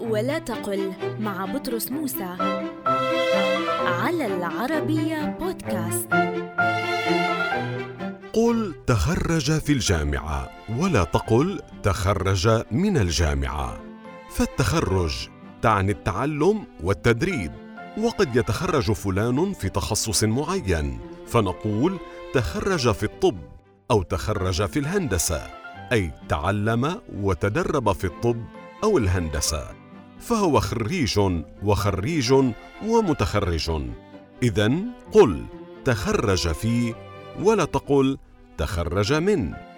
[0.00, 2.36] ولا تقل مع بطرس موسى
[3.86, 6.08] على العربية بودكاست.
[8.32, 13.80] قل تخرج في الجامعة ولا تقل تخرج من الجامعة.
[14.30, 15.28] فالتخرج
[15.62, 17.52] تعني التعلم والتدريب
[17.98, 21.98] وقد يتخرج فلان في تخصص معين فنقول
[22.34, 23.38] تخرج في الطب
[23.90, 25.42] أو تخرج في الهندسة
[25.92, 28.44] أي تعلم وتدرب في الطب
[28.84, 29.79] أو الهندسة.
[30.20, 31.20] فهو خريج
[31.62, 32.34] وخريج
[32.86, 33.70] ومتخرج.
[34.42, 34.72] اذا
[35.12, 35.44] قل
[35.84, 36.94] تخرج في
[37.42, 38.18] ولا تقل
[38.58, 39.69] تخرج من.